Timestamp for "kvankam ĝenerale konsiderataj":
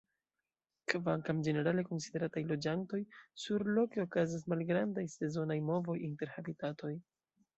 0.91-2.41